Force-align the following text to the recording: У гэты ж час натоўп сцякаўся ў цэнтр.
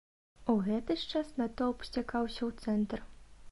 У 0.53 0.55
гэты 0.67 0.95
ж 1.01 1.11
час 1.11 1.29
натоўп 1.43 1.85
сцякаўся 1.89 2.43
ў 2.49 2.65
цэнтр. 2.65 3.07